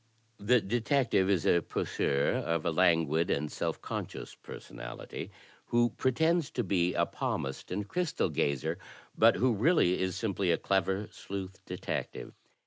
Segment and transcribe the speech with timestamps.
[0.39, 5.29] The detective is a poseur, of a languid and self conscious personality,
[5.67, 8.79] who pretends to be a palmist and crystal gazer,
[9.15, 12.33] but who really is simply a clever sleuth detective.